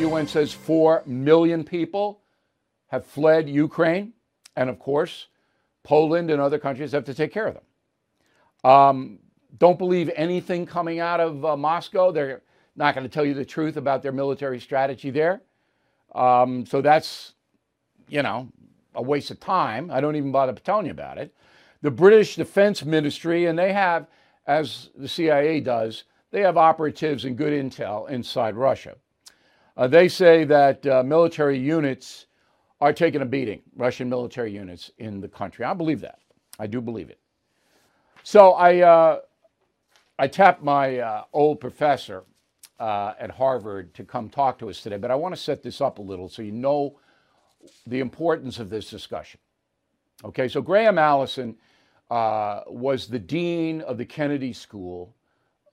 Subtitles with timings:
[0.00, 2.22] UN says 4 million people
[2.88, 4.14] have fled Ukraine.
[4.56, 5.26] And of course,
[5.82, 8.70] Poland and other countries have to take care of them.
[8.70, 9.18] Um,
[9.58, 12.10] don't believe anything coming out of uh, Moscow.
[12.12, 12.42] They're
[12.76, 15.42] not going to tell you the truth about their military strategy there.
[16.14, 17.34] Um, so that's,
[18.08, 18.48] you know,
[18.94, 19.90] a waste of time.
[19.90, 21.34] I don't even bother telling you about it.
[21.82, 24.06] The British Defense Ministry, and they have,
[24.46, 28.96] as the CIA does, they have operatives and good intel inside Russia.
[29.76, 32.26] Uh, they say that uh, military units
[32.80, 35.64] are taking a beating, Russian military units in the country.
[35.64, 36.18] I believe that.
[36.58, 37.18] I do believe it.
[38.22, 39.20] So I, uh,
[40.18, 42.24] I tapped my uh, old professor
[42.78, 45.80] uh, at Harvard to come talk to us today, but I want to set this
[45.80, 46.98] up a little so you know
[47.86, 49.40] the importance of this discussion.
[50.24, 51.56] Okay, so Graham Allison
[52.10, 55.14] uh, was the dean of the Kennedy School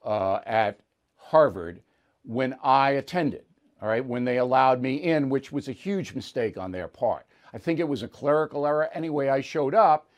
[0.06, 0.80] at
[1.18, 1.82] Harvard
[2.24, 3.44] when I attended,
[3.82, 7.26] all right, when they allowed me in, which was a huge mistake on their part.
[7.54, 8.90] I think it was a clerical error.
[8.94, 10.10] Anyway, I showed up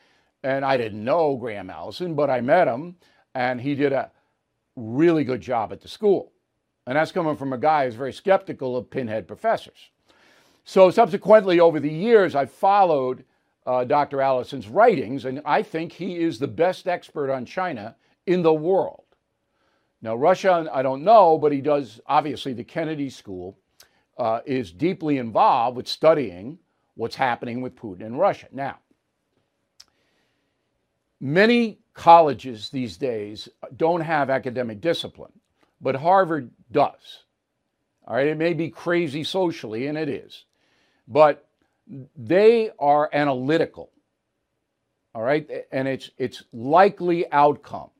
[0.42, 2.96] and I didn't know Graham Allison, but I met him
[3.34, 4.10] and he did a
[4.76, 6.32] really good job at the school.
[6.86, 9.90] And that's coming from a guy who's very skeptical of pinhead professors.
[10.64, 13.24] So, subsequently, over the years, I followed
[13.66, 14.20] uh, Dr.
[14.20, 19.04] Allison's writings, and I think he is the best expert on China in the world.
[20.02, 23.58] Now, Russia, I don't know, but he does, obviously, the Kennedy School
[24.16, 26.58] uh, is deeply involved with studying
[26.94, 28.46] what's happening with Putin in Russia.
[28.52, 28.78] Now,
[31.20, 35.32] many colleges these days don't have academic discipline,
[35.80, 37.24] but Harvard does.
[38.06, 40.44] All right, it may be crazy socially, and it is,
[41.06, 41.46] but
[42.16, 43.90] they are analytical.
[45.14, 47.90] All right, and it's it's likely outcomes.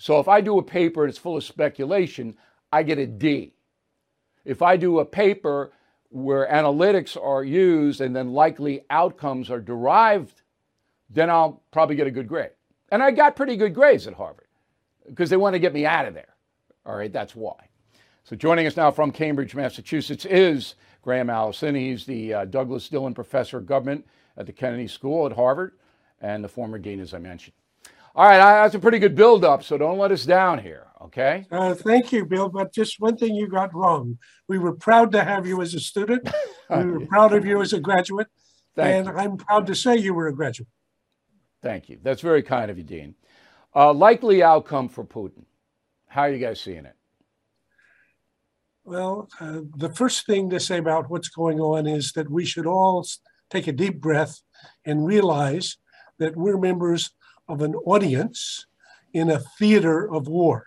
[0.00, 2.38] So if I do a paper that's full of speculation,
[2.72, 3.52] I get a D.
[4.46, 5.72] If I do a paper
[6.08, 10.40] where analytics are used and then likely outcomes are derived,
[11.10, 12.52] then I'll probably get a good grade.
[12.90, 14.46] And I got pretty good grades at Harvard
[15.06, 16.34] because they want to get me out of there.
[16.86, 17.68] All right, that's why.
[18.24, 21.74] So joining us now from Cambridge, Massachusetts is Graham Allison.
[21.74, 24.06] He's the uh, Douglas Dillon Professor of Government
[24.38, 25.72] at the Kennedy School at Harvard
[26.22, 27.52] and the former dean, as I mentioned.
[28.14, 31.46] All right, that's a pretty good build-up, so don't let us down here, okay?
[31.50, 32.48] Uh, thank you, Bill.
[32.48, 34.18] But just one thing you got wrong.
[34.48, 36.28] We were proud to have you as a student.
[36.70, 38.26] we were proud of you as a graduate,
[38.74, 39.22] thank and you.
[39.22, 40.68] I'm proud to say you were a graduate.
[41.62, 41.98] Thank you.
[42.02, 43.14] That's very kind of you, Dean.
[43.74, 45.44] Uh, likely outcome for Putin.
[46.08, 46.96] How are you guys seeing it?
[48.82, 52.66] Well, uh, the first thing to say about what's going on is that we should
[52.66, 53.06] all
[53.50, 54.40] take a deep breath
[54.84, 55.76] and realize
[56.18, 57.10] that we're members
[57.50, 58.66] of an audience
[59.12, 60.66] in a theater of war.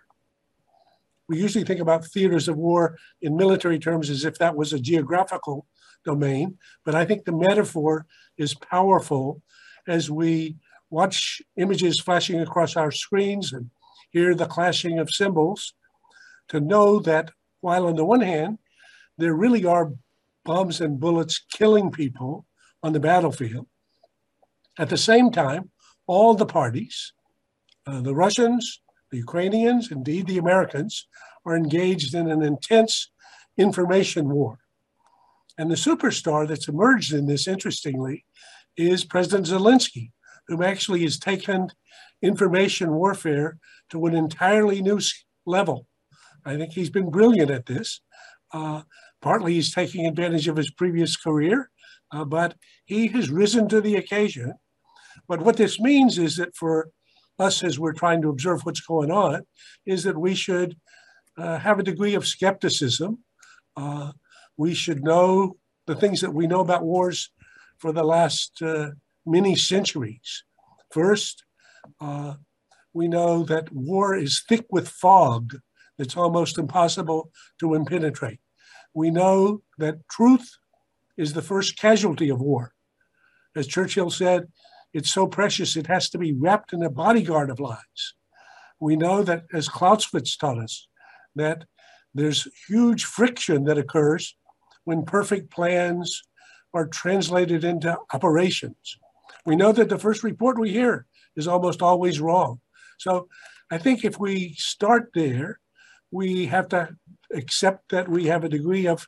[1.30, 4.80] We usually think about theaters of war in military terms as if that was a
[4.80, 5.66] geographical
[6.04, 8.06] domain, but I think the metaphor
[8.38, 9.42] is powerful
[9.88, 10.58] as we
[10.90, 13.70] watch images flashing across our screens and
[14.12, 15.74] hear the clashing of cymbals
[16.50, 18.60] to know that while on the one hand,
[19.18, 19.94] there really are
[20.44, 22.46] bombs and bullets killing people
[22.84, 23.68] on the battlefield,
[24.78, 25.72] at the same time,
[26.14, 27.14] all the parties,
[27.88, 28.82] uh, the Russians,
[29.12, 31.08] the Ukrainians, indeed the Americans,
[31.46, 32.94] are engaged in an intense
[33.58, 34.60] information war.
[35.58, 38.26] And the superstar that's emerged in this, interestingly,
[38.78, 40.12] is President Zelensky,
[40.48, 41.60] who actually has taken
[42.22, 43.58] information warfare
[43.92, 45.00] to an entirely new
[45.46, 45.88] level.
[46.46, 48.02] I think he's been brilliant at this.
[48.52, 48.82] Uh,
[49.22, 51.58] partly he's taking advantage of his previous career,
[52.12, 54.54] uh, but he has risen to the occasion
[55.28, 56.90] but what this means is that for
[57.40, 59.44] us, as we're trying to observe what's going on,
[59.86, 60.78] is that we should
[61.38, 63.20] uh, have a degree of skepticism.
[63.76, 64.12] Uh,
[64.58, 65.58] we should know
[65.88, 67.32] the things that we know about wars
[67.78, 68.92] for the last uh,
[69.26, 70.44] many centuries.
[70.92, 71.44] First,
[72.00, 72.36] uh,
[72.94, 75.56] we know that war is thick with fog
[75.98, 78.40] that's almost impossible to impenetrate.
[78.94, 80.50] We know that truth
[81.18, 82.74] is the first casualty of war.
[83.56, 84.48] As Churchill said,
[84.94, 88.14] it's so precious, it has to be wrapped in a bodyguard of lies.
[88.80, 90.88] We know that, as Clausewitz taught us,
[91.36, 91.66] that
[92.14, 94.36] there's huge friction that occurs
[94.84, 96.22] when perfect plans
[96.74, 98.98] are translated into operations.
[99.46, 101.06] We know that the first report we hear
[101.36, 102.60] is almost always wrong.
[103.00, 103.28] So
[103.72, 105.60] I think if we start there,
[106.12, 106.90] we have to
[107.34, 109.08] accept that we have a degree of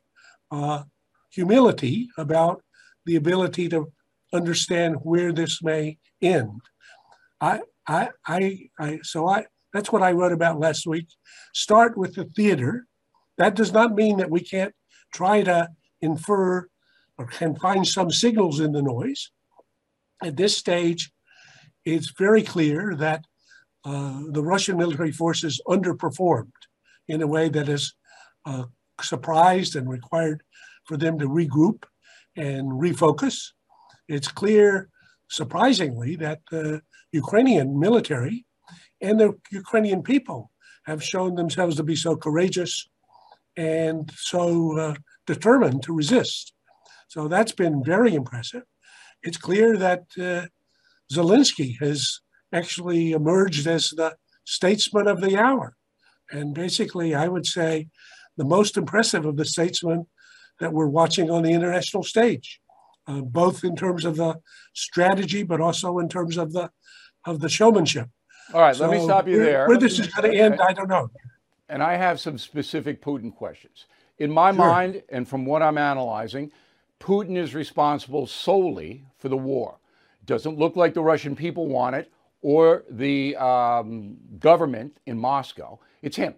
[0.52, 0.84] uh,
[1.32, 2.64] humility about
[3.06, 3.92] the ability to
[4.34, 6.62] understand where this may end.
[7.42, 11.08] I, I, I, I, so I, that's what I wrote about last week.
[11.54, 12.88] Start with the theater.
[13.38, 14.74] That does not mean that we can't
[15.14, 15.70] try to
[16.02, 16.68] infer
[17.18, 19.32] or can find some signals in the noise.
[20.24, 21.12] At this stage,
[21.84, 23.26] it's very clear that
[23.86, 26.52] uh, the Russian military forces underperformed
[27.08, 27.94] in a way that has
[28.46, 28.64] uh,
[29.02, 30.42] surprised and required
[30.86, 31.84] for them to regroup
[32.36, 33.52] and refocus.
[34.08, 34.90] It's clear,
[35.30, 36.82] surprisingly, that the
[37.12, 38.46] Ukrainian military
[39.02, 40.52] and the Ukrainian people
[40.86, 42.88] have shown themselves to be so courageous
[43.58, 46.54] and so uh, determined to resist.
[47.08, 48.64] So that's been very impressive.
[49.24, 50.48] It's clear that uh,
[51.12, 52.20] Zelensky has
[52.54, 54.16] actually emerged as the
[54.46, 55.76] statesman of the hour.
[56.32, 57.88] And basically, I would say
[58.38, 60.08] the most impressive of the statesmen
[60.60, 62.60] that we're watching on the international stage,
[63.08, 64.40] uh, both in terms of the
[64.74, 66.70] strategy, but also in terms of the
[67.26, 68.10] of the showmanship.
[68.54, 69.68] All right, so let me stop you where, there.
[69.68, 71.10] Where this is going to end, I don't know.
[71.70, 73.86] And I have some specific Putin questions.
[74.20, 74.60] In my sure.
[74.60, 76.52] mind, and from what I'm analyzing,
[77.00, 79.80] Putin is responsible solely for the war.
[80.22, 82.12] It doesn't look like the Russian people want it
[82.42, 85.80] or the um, government in Moscow.
[86.04, 86.36] It's him.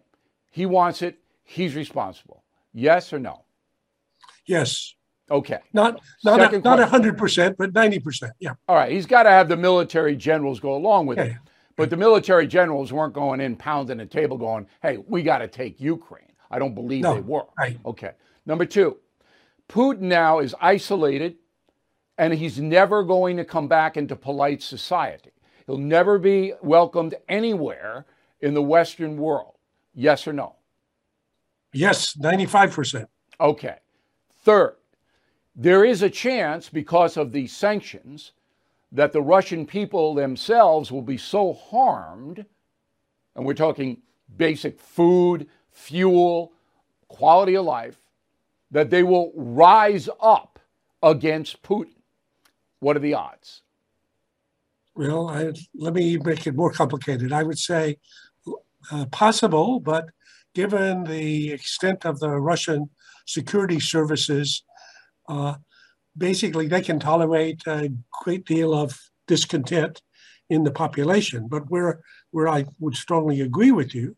[0.49, 1.19] He wants it.
[1.43, 2.43] He's responsible.
[2.73, 3.43] Yes or no?
[4.45, 4.95] Yes.
[5.29, 5.59] Okay.
[5.73, 8.33] Not not a, not hundred percent, but ninety percent.
[8.39, 8.53] Yeah.
[8.67, 8.91] All right.
[8.91, 11.25] He's got to have the military generals go along with yeah.
[11.25, 11.35] it.
[11.75, 15.47] But the military generals weren't going in pounding the table, going, "Hey, we got to
[15.47, 17.45] take Ukraine." I don't believe no, they were.
[17.57, 17.77] Right.
[17.85, 18.11] Okay.
[18.45, 18.97] Number two,
[19.69, 21.35] Putin now is isolated,
[22.17, 25.31] and he's never going to come back into polite society.
[25.65, 28.05] He'll never be welcomed anywhere
[28.39, 29.55] in the Western world.
[29.93, 30.55] Yes or no?
[31.73, 33.07] Yes, 95%.
[33.39, 33.75] Okay.
[34.43, 34.76] Third,
[35.57, 38.31] there is a chance because of these sanctions
[38.91, 42.45] that the Russian people themselves will be so harmed,
[43.35, 43.97] and we're talking
[44.37, 46.53] basic food, fuel,
[47.07, 47.97] quality of life,
[48.69, 50.59] that they will rise up
[51.01, 51.95] against Putin.
[52.79, 53.63] What are the odds?
[54.95, 57.33] Well, I, let me make it more complicated.
[57.33, 57.97] I would say
[58.91, 60.09] uh, possible, but
[60.53, 62.89] given the extent of the Russian
[63.25, 64.63] security services,
[65.27, 65.55] uh,
[66.17, 67.91] basically they can tolerate a
[68.23, 70.01] great deal of discontent
[70.49, 71.47] in the population.
[71.47, 72.01] But where
[72.31, 74.15] where I would strongly agree with you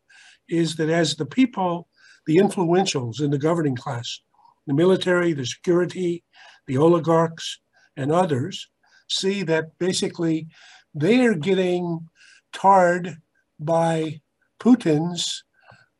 [0.48, 1.88] is that as the people,
[2.26, 4.20] the influentials in the governing class,
[4.66, 6.24] the military, the security,
[6.66, 7.60] the oligarchs,
[7.96, 8.68] and others
[9.08, 10.48] see that basically
[10.94, 12.08] they are getting
[12.52, 13.16] tarred
[13.58, 14.20] by
[14.60, 15.44] Putin's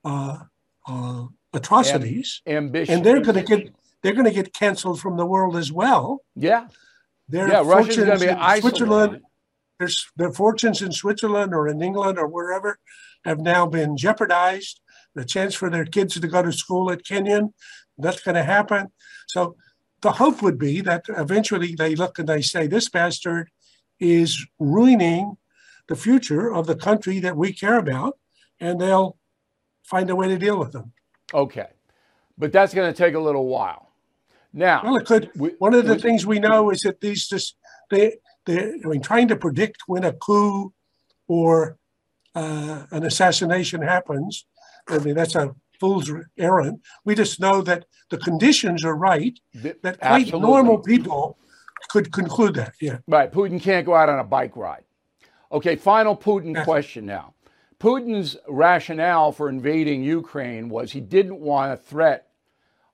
[0.04, 0.38] uh,
[0.86, 3.72] uh, atrocities, Am- ambition, and they're going to get
[4.02, 6.23] they're going to get canceled from the world as well.
[6.35, 6.69] Yeah,
[7.29, 7.62] their yeah.
[7.64, 8.61] Russia's going to be isolated.
[8.61, 9.20] Switzerland.
[9.79, 12.79] There's their fortunes in Switzerland or in England or wherever
[13.25, 14.81] have now been jeopardized.
[15.14, 17.55] The chance for their kids to go to school at Kenyon,
[17.97, 18.93] that's going to happen.
[19.26, 19.56] So
[20.02, 23.50] the hope would be that eventually they look and they say, this bastard
[23.99, 25.37] is ruining
[25.88, 28.19] the future of the country that we care about,
[28.61, 29.17] and they'll
[29.82, 30.93] find a way to deal with them.
[31.35, 31.69] Okay.
[32.38, 33.89] But that's going to take a little while.
[34.52, 35.31] Now, well, it could.
[35.37, 37.56] We, one of the we, things we know is that these just
[37.91, 38.17] they
[38.47, 40.73] they I mean trying to predict when a coup
[41.28, 41.78] or
[42.35, 44.47] uh, an assassination happens.
[44.88, 46.80] I mean that's a fool's errand.
[47.04, 49.38] We just know that the conditions are right.
[49.54, 50.40] That quite Absolutely.
[50.40, 51.38] normal people
[51.88, 52.75] could conclude that.
[52.80, 52.99] Yeah.
[53.07, 53.33] Right.
[53.33, 54.85] Putin can't go out on a bike ride.
[55.52, 55.76] Okay.
[55.76, 57.35] Final Putin question now.
[57.78, 62.29] Putin's rationale for invading Ukraine was he didn't want a threat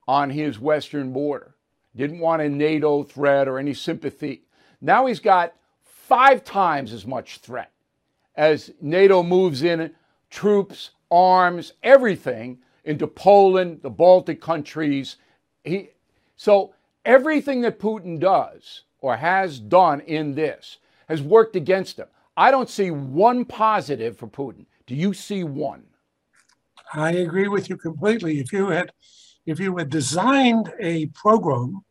[0.09, 1.55] on his western border,
[1.95, 4.43] didn't want a NATO threat or any sympathy.
[4.81, 7.73] Now he's got five times as much threat
[8.37, 9.93] as NATO moves in
[10.31, 15.17] troops, arms, everything into Poland, the Baltic countries.
[15.65, 15.91] He,
[16.37, 22.07] so everything that Putin does or has done in this has worked against him.
[22.37, 24.67] I don't see one positive for Putin.
[24.87, 25.85] Do you see one?
[26.93, 28.39] I agree with you completely.
[28.39, 28.93] If you had
[29.47, 31.85] if you had designed a program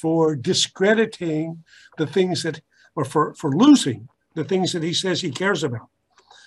[0.00, 1.64] for discrediting
[1.96, 2.60] the things that
[2.94, 5.88] or for, for losing the things that he says he cares about.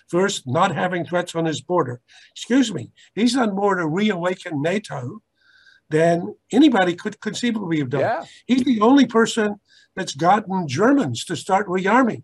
[0.10, 2.02] First, not having threats on his border.
[2.36, 5.22] Excuse me, he's done more to reawaken NATO
[5.90, 8.02] than anybody could conceivably have done.
[8.02, 8.26] Yeah.
[8.46, 9.60] He's the only person
[9.96, 12.24] that's gotten Germans to start rearming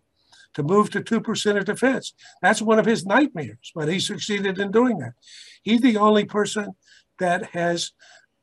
[0.53, 2.13] to move to 2% of defense.
[2.41, 5.13] That's one of his nightmares, but he succeeded in doing that.
[5.61, 6.75] He's the only person
[7.19, 7.91] that has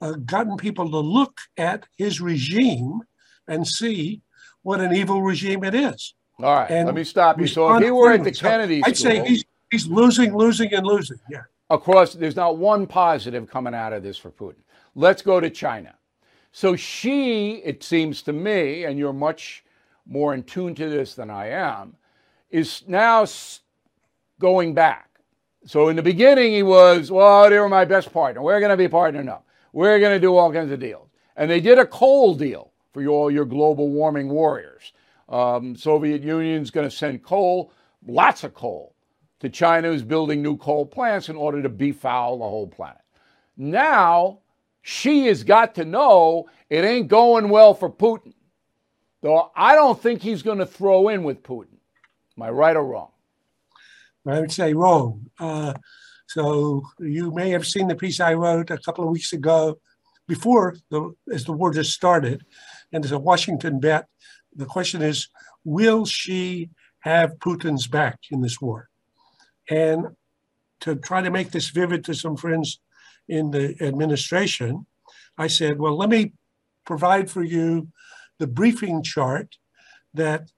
[0.00, 3.00] uh, gotten people to look at his regime
[3.48, 4.22] and see
[4.62, 6.14] what an evil regime it is.
[6.42, 7.46] All right, and let me stop you.
[7.46, 10.74] So if he were at the Kennedy so I'd school, say he's, he's losing, losing,
[10.74, 11.18] and losing.
[11.30, 11.42] Yeah.
[11.70, 14.62] Across, there's not one positive coming out of this for Putin.
[14.94, 15.94] let's go to China.
[16.52, 19.64] So Xi, it seems to me, and you're much
[20.06, 21.96] more in tune to this than I am,
[22.50, 23.26] is now
[24.38, 25.13] going back.
[25.66, 28.42] So in the beginning, he was, well, they were my best partner.
[28.42, 29.46] We're going to be partnering up.
[29.72, 31.08] We're going to do all kinds of deals.
[31.36, 34.92] And they did a coal deal for all your global warming warriors.
[35.28, 37.72] Um, Soviet Union's going to send coal,
[38.06, 38.94] lots of coal,
[39.40, 43.00] to China, who's building new coal plants in order to befoul the whole planet.
[43.56, 44.40] Now,
[44.82, 48.34] Xi has got to know it ain't going well for Putin.
[49.22, 51.78] Though I don't think he's going to throw in with Putin.
[52.36, 53.10] Am I right or wrong?
[54.26, 55.30] I would say wrong.
[55.38, 55.74] Uh,
[56.26, 59.78] so you may have seen the piece I wrote a couple of weeks ago
[60.26, 62.44] before the as the war just started,
[62.92, 64.06] and as a Washington bet,
[64.56, 65.28] the question is,
[65.64, 68.88] will Xi have Putin's back in this war?
[69.68, 70.16] And
[70.80, 72.80] to try to make this vivid to some friends
[73.28, 74.86] in the administration,
[75.36, 76.32] I said, well, let me
[76.86, 77.88] provide for you
[78.38, 79.56] the briefing chart
[80.14, 80.50] that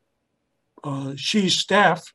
[0.84, 2.12] uh, Xi's staff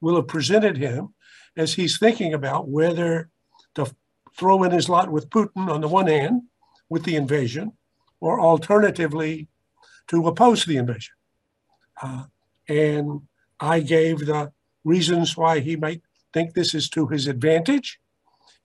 [0.00, 1.14] will have presented him
[1.56, 3.30] as he's thinking about whether
[3.74, 3.92] to
[4.36, 6.42] throw in his lot with Putin on the one hand,
[6.88, 7.72] with the invasion,
[8.20, 9.48] or alternatively
[10.08, 11.14] to oppose the invasion.
[12.00, 12.24] Uh,
[12.68, 13.22] and
[13.60, 14.52] I gave the
[14.84, 16.02] reasons why he might
[16.32, 17.98] think this is to his advantage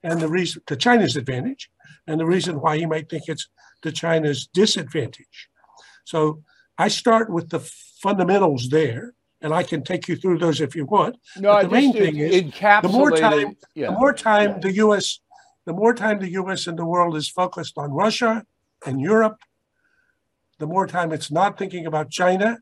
[0.04, 1.70] and the reason to China's advantage
[2.08, 3.48] and the reason why he might think it's
[3.82, 5.50] to China's disadvantage.
[6.06, 6.44] So
[6.78, 9.14] I start with the fundamentals there
[9.44, 11.18] and I can take you through those if you want.
[11.38, 13.88] No, but the main thing is the more time, yeah.
[13.88, 14.60] the more time yeah.
[14.60, 15.20] the U.S.
[15.66, 16.66] the more time the U.S.
[16.66, 18.46] and the world is focused on Russia
[18.86, 19.40] and Europe,
[20.60, 22.58] the more time it's not thinking about China,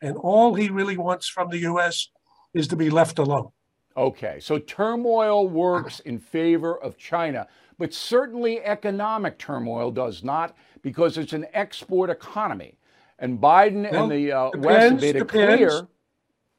[0.00, 2.08] and all he really wants from the U.S.
[2.54, 3.50] is to be left alone.
[3.94, 7.46] Okay, so turmoil works in favor of China,
[7.78, 12.78] but certainly economic turmoil does not because it's an export economy.
[13.18, 15.56] And Biden well, and the uh, depends, West made it depends.
[15.56, 15.88] clear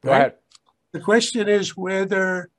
[0.03, 0.17] Go right?
[0.17, 0.33] ahead.
[0.91, 2.49] The question is whether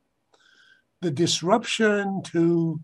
[1.01, 2.81] the disruption to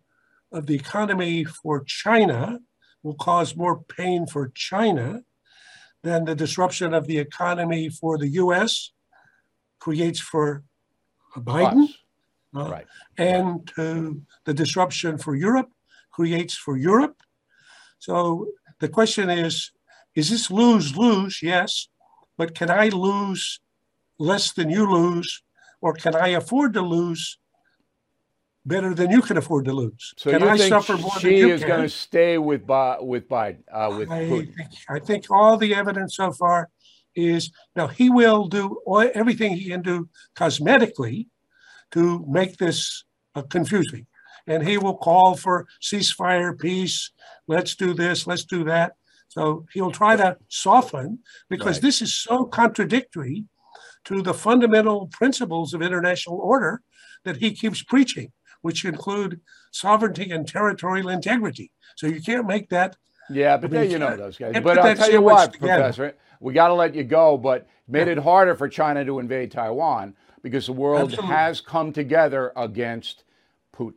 [0.52, 2.58] of the economy for China
[3.02, 5.22] will cause more pain for China
[6.02, 8.92] than the disruption of the economy for the U.S.
[9.78, 10.64] creates for
[11.36, 11.88] Biden.
[12.54, 12.86] Uh, right.
[13.16, 14.10] And uh,
[14.44, 15.70] the disruption for Europe
[16.10, 17.16] creates for Europe.
[17.98, 18.48] So
[18.80, 19.70] the question is
[20.16, 21.40] is this lose lose?
[21.42, 21.88] Yes.
[22.36, 23.60] But can I lose
[24.20, 25.42] less than you lose,
[25.80, 27.38] or can I afford to lose
[28.64, 30.14] better than you can afford to lose?
[30.16, 32.62] So can you I think suffer more she than you is going to stay with
[33.00, 33.64] with Biden?
[33.72, 34.54] Uh, with I think,
[34.88, 36.68] I think all the evidence so far
[37.16, 41.26] is now he will do all, everything he can do cosmetically
[41.92, 44.06] to make this uh, confusing.
[44.46, 47.10] And he will call for ceasefire, peace,
[47.46, 48.92] let's do this, let's do that.
[49.28, 51.82] So he'll try to soften because right.
[51.82, 53.44] this is so contradictory
[54.04, 56.82] to the fundamental principles of international order
[57.24, 59.40] that he keeps preaching, which include
[59.70, 61.70] sovereignty and territorial integrity.
[61.96, 62.96] So you can't make that.
[63.28, 64.54] Yeah, but I mean, you know those guys.
[64.62, 68.14] But I'll tell you what, Professor, we got to let you go, but made yeah.
[68.14, 71.36] it harder for China to invade Taiwan because the world Absolutely.
[71.36, 73.24] has come together against
[73.74, 73.94] Putin.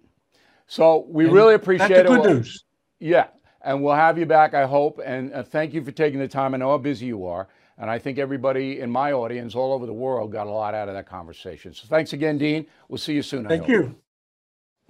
[0.68, 2.34] So we and really appreciate that's the good it.
[2.34, 2.64] News.
[3.00, 3.28] Yeah,
[3.62, 5.00] and we'll have you back, I hope.
[5.04, 6.54] And uh, thank you for taking the time.
[6.54, 7.48] I know how busy you are.
[7.78, 10.88] And I think everybody in my audience all over the world got a lot out
[10.88, 11.74] of that conversation.
[11.74, 12.68] So thanks again, Dean.
[12.88, 13.48] We'll see you soon.
[13.48, 13.96] Thank you.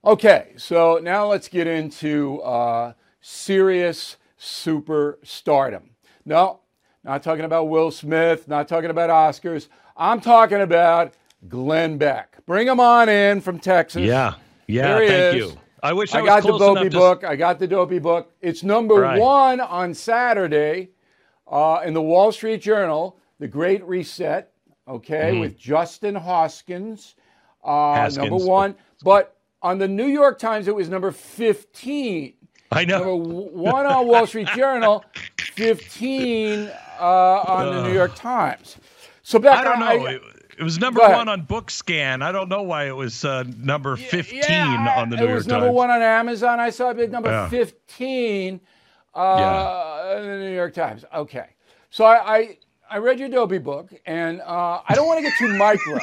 [0.05, 5.83] Okay, so now let's get into uh, serious superstardom.
[6.25, 6.59] No,
[7.05, 9.69] not talking about Will Smith, not talking about Oscars.
[9.95, 11.13] I'm talking about
[11.47, 12.45] Glenn Beck.
[12.45, 14.01] Bring him on in from Texas.
[14.01, 14.35] Yeah,
[14.67, 15.35] yeah, thank is.
[15.35, 15.57] you.
[15.81, 17.21] I wish I, I got the Dopey book.
[17.21, 17.29] To...
[17.29, 18.31] I got the Dopey book.
[18.41, 19.19] It's number right.
[19.19, 20.89] one on Saturday
[21.47, 24.51] uh, in the Wall Street Journal, The Great Reset,
[24.88, 25.39] okay, mm-hmm.
[25.39, 27.15] with Justin Haskins,
[27.63, 28.75] uh, number one.
[29.03, 32.33] But on the New York Times, it was number 15.
[32.71, 33.00] I know.
[33.00, 35.03] Number one on Wall Street Journal,
[35.39, 38.77] 15 uh, on the New York Times.
[39.21, 40.07] So back I don't know.
[40.07, 40.19] I,
[40.57, 42.21] it was number one on BookScan.
[42.21, 45.31] I don't know why it was uh, number 15 yeah, on the New York Times.
[45.31, 46.59] It was number one on Amazon.
[46.59, 47.50] I saw it number yeah.
[47.50, 48.62] 15
[49.15, 50.20] uh, yeah.
[50.20, 51.05] in the New York Times.
[51.13, 51.48] Okay.
[51.89, 52.58] So I, I,
[52.89, 56.00] I read your Dopey book, and uh, I don't want to get too micro.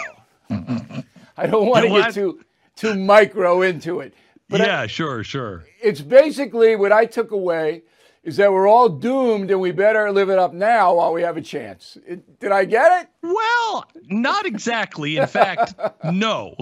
[1.37, 2.41] I don't want to get too
[2.77, 4.15] too micro into it.
[4.49, 5.65] But yeah, I, sure, sure.
[5.83, 7.83] It's basically what I took away
[8.23, 11.37] is that we're all doomed and we better live it up now while we have
[11.37, 11.97] a chance.
[12.07, 13.09] It, did I get it?
[13.23, 15.17] Well, not exactly.
[15.17, 15.75] In fact,
[16.05, 16.55] no.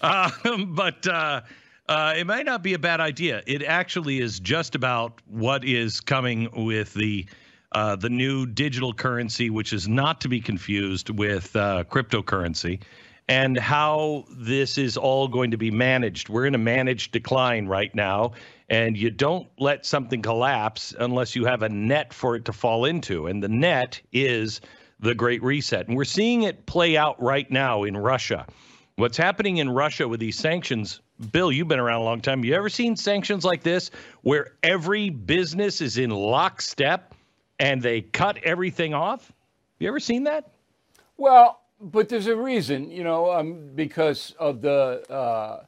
[0.00, 0.30] Uh,
[0.68, 1.40] but uh,
[1.88, 3.42] uh, it might not be a bad idea.
[3.46, 7.26] It actually is just about what is coming with the
[7.72, 12.82] uh, the new digital currency, which is not to be confused with uh, cryptocurrency,
[13.28, 16.28] and how this is all going to be managed.
[16.28, 18.32] We're in a managed decline right now,
[18.68, 22.84] and you don't let something collapse unless you have a net for it to fall
[22.84, 24.60] into, and the net is
[25.00, 28.46] the Great Reset, and we're seeing it play out right now in Russia.
[28.96, 32.44] What's happening in Russia with these sanctions Bill, you've been around a long time.
[32.44, 33.90] You ever seen sanctions like this
[34.22, 37.14] where every business is in lockstep
[37.58, 39.32] and they cut everything off?
[39.78, 40.50] You ever seen that?
[41.16, 45.64] Well, but there's a reason, you know, um, because of the uh,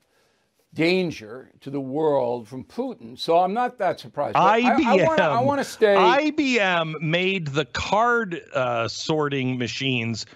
[0.74, 3.18] danger to the world from Putin.
[3.18, 4.36] So I'm not that surprised.
[4.36, 5.18] IBM.
[5.18, 5.94] I, I want to stay.
[5.94, 10.26] IBM made the card uh, sorting machines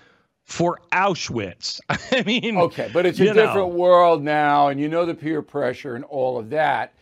[0.48, 1.78] for Auschwitz.
[1.88, 3.66] I mean, okay, but it's a different know.
[3.68, 6.94] world now, and you know the peer pressure and all of that.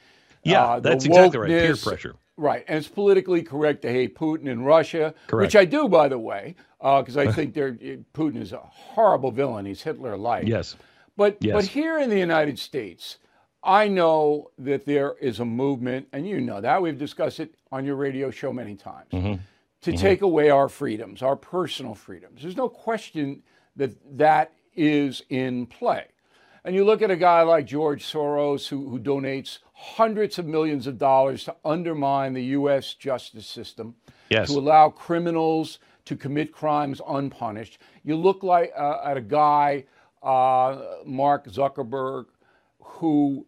[0.43, 1.49] Yeah, uh, that's exactly right.
[1.49, 2.17] Peer pressure.
[2.37, 5.47] Right, and it's politically correct to hate Putin and Russia, correct.
[5.47, 9.31] which I do, by the way, because uh, I think they're, Putin is a horrible
[9.31, 9.65] villain.
[9.65, 10.47] He's Hitler-like.
[10.47, 10.77] Yes,
[11.17, 11.55] but yes.
[11.55, 13.19] but here in the United States,
[13.63, 17.85] I know that there is a movement, and you know that we've discussed it on
[17.85, 19.11] your radio show many times.
[19.13, 19.35] Mm-hmm
[19.87, 20.01] to mm-hmm.
[20.01, 22.43] take away our freedoms, our personal freedoms.
[22.43, 23.45] There's no question
[23.77, 26.07] that that is in play.
[26.65, 30.89] And you look at a guy like George Soros, who, who donates hundreds of millions
[30.89, 32.95] of dollars to undermine the U.S.
[32.95, 33.95] justice system,
[34.29, 34.51] yes.
[34.51, 37.79] to allow criminals to commit crimes unpunished.
[38.03, 39.85] You look like uh, at a guy,
[40.21, 42.25] uh, Mark Zuckerberg,
[42.81, 43.47] who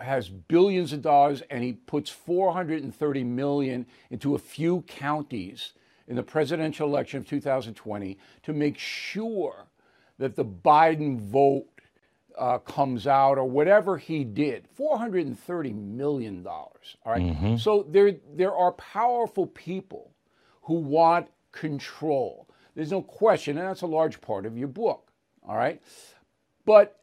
[0.00, 5.72] has billions of dollars and he puts 430 million into a few counties
[6.06, 9.66] in the presidential election of 2020 to make sure
[10.18, 11.66] that the Biden vote
[12.36, 17.22] uh, comes out or whatever he did 430 million dollars all right?
[17.22, 17.56] mm-hmm.
[17.56, 20.10] so there there are powerful people
[20.62, 25.12] who want control there's no question and that's a large part of your book
[25.46, 25.80] all right
[26.64, 27.02] but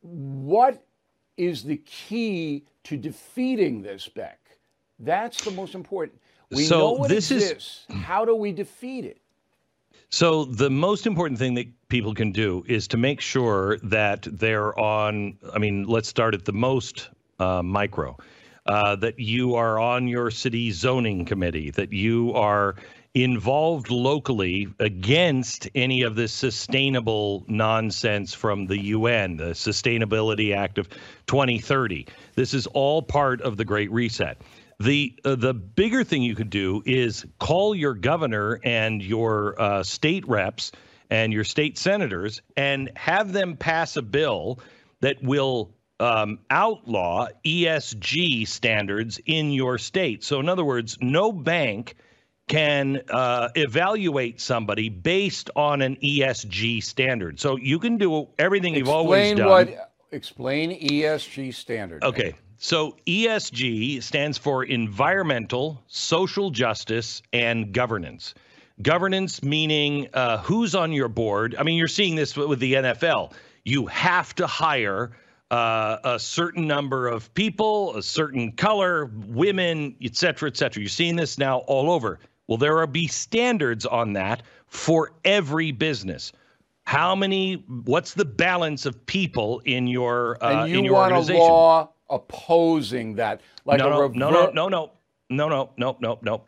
[0.00, 0.84] what
[1.36, 4.38] is the key to defeating this, Beck.
[4.98, 6.20] That's the most important.
[6.50, 7.84] We so know what this exists.
[7.88, 9.20] Is, How do we defeat it?
[10.10, 14.78] So the most important thing that people can do is to make sure that they're
[14.78, 15.36] on.
[15.52, 18.16] I mean, let's start at the most uh, micro.
[18.66, 22.76] Uh, that you are on your city zoning committee, that you are
[23.14, 30.88] involved locally against any of this sustainable nonsense from the UN, the Sustainability Act of
[31.26, 32.06] 2030.
[32.34, 34.36] This is all part of the Great Reset.
[34.80, 39.84] The uh, the bigger thing you could do is call your governor and your uh,
[39.84, 40.72] state reps
[41.10, 44.58] and your state senators and have them pass a bill
[45.00, 50.24] that will um, outlaw ESG standards in your state.
[50.24, 51.94] So, in other words, no bank
[52.48, 57.40] can uh, evaluate somebody based on an ESG standard.
[57.40, 59.48] So you can do everything you've always done.
[59.48, 62.04] What, explain ESG standard.
[62.04, 62.34] Okay.
[62.58, 68.34] So ESG stands for environmental, social justice, and governance.
[68.82, 71.56] Governance meaning uh, who's on your board.
[71.58, 73.32] I mean, you're seeing this with the NFL.
[73.64, 75.12] You have to hire
[75.50, 80.82] uh, a certain number of people, a certain color, women, et cetera, et cetera.
[80.82, 82.18] You're seeing this now all over.
[82.46, 86.32] Well, there will be standards on that for every business.
[86.84, 87.64] How many?
[87.84, 91.40] What's the balance of people in your uh, and you in your want organization?
[91.40, 94.92] a law opposing that, like no, no, rever- no, no, no, no,
[95.30, 96.42] no, no, no, no, no.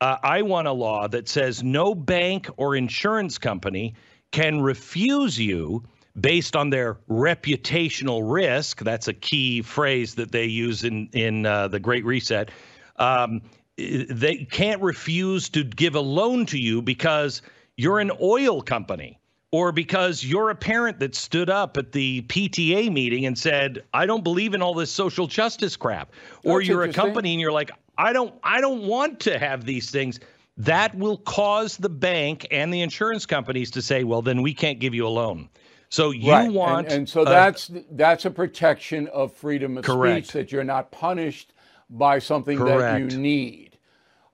[0.00, 3.94] Uh, I want a law that says no bank or insurance company
[4.32, 5.84] can refuse you
[6.18, 8.80] based on their reputational risk.
[8.80, 12.50] That's a key phrase that they use in in uh, the Great Reset.
[12.96, 13.42] Um,
[13.76, 17.42] they can't refuse to give a loan to you because
[17.76, 19.18] you're an oil company
[19.50, 24.06] or because you're a parent that stood up at the PTA meeting and said, "I
[24.06, 26.12] don't believe in all this social justice crap."
[26.44, 29.64] Or That's you're a company and you're like, "I don't I don't want to have
[29.64, 30.20] these things."
[30.58, 34.80] That will cause the bank and the insurance companies to say, "Well, then we can't
[34.80, 35.48] give you a loan."
[35.88, 36.50] So you right.
[36.50, 40.26] want and, and so that's that's a protection of freedom of correct.
[40.26, 41.52] speech that you're not punished
[41.92, 43.08] by something correct.
[43.08, 43.78] that you need.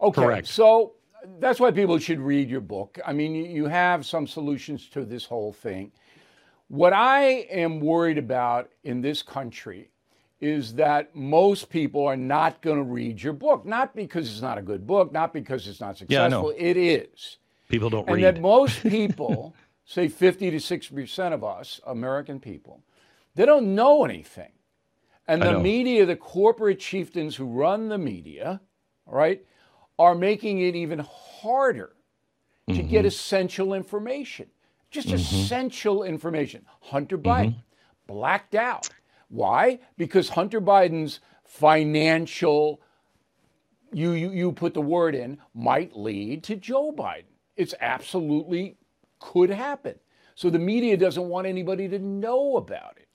[0.01, 0.47] Okay, Correct.
[0.47, 0.95] so
[1.41, 2.99] that's why people should read your book.
[3.05, 5.93] I mean, you have some solutions to this whole thing.
[6.69, 9.91] What I am worried about in this country
[10.41, 14.57] is that most people are not going to read your book, not because it's not
[14.57, 16.55] a good book, not because it's not successful.
[16.57, 17.39] Yeah, it is.
[17.69, 18.25] People don't and read.
[18.25, 22.85] And that most people, say 50 to 60% of us, American people,
[23.35, 24.53] they don't know anything.
[25.29, 28.63] And the media, the corporate chieftains who run the media,
[29.07, 29.45] right,
[29.99, 31.97] are making it even harder
[32.73, 32.89] to Mm-hmm.
[32.91, 34.49] get essential information.
[34.91, 36.67] Just essential information.
[36.83, 37.59] Hunter Biden Mm-hmm.
[38.09, 38.95] blacked out.
[39.29, 39.81] Why?
[39.99, 42.83] Because Hunter Biden's financial,
[43.93, 47.25] you, you, you put the word in, might lead to Joe Biden.
[47.57, 48.79] It's absolutely
[49.21, 49.97] could happen.
[50.37, 53.08] So the media doesn't want anybody to know about it.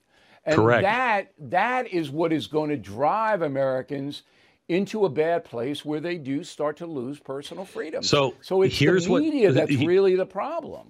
[0.46, 0.82] And Correct.
[0.82, 4.22] that that is what is going to drive Americans
[4.68, 8.02] into a bad place where they do start to lose personal freedom.
[8.02, 10.88] So, so it's here's the what- media that's he- really the problem.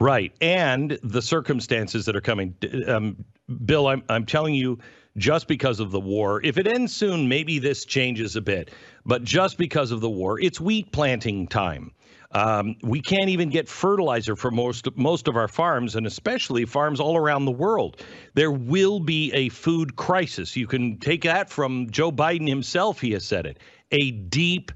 [0.00, 0.32] Right.
[0.40, 2.54] And the circumstances that are coming.
[2.86, 3.24] Um,
[3.64, 4.78] Bill, I'm, I'm telling you,
[5.16, 8.70] just because of the war, if it ends soon, maybe this changes a bit.
[9.04, 11.90] But just because of the war, it's wheat planting time.
[12.32, 17.00] Um, we can't even get fertilizer for most most of our farms, and especially farms
[17.00, 18.02] all around the world.
[18.34, 20.54] There will be a food crisis.
[20.54, 23.00] You can take that from Joe Biden himself.
[23.00, 23.58] He has said it.
[23.92, 24.72] A deep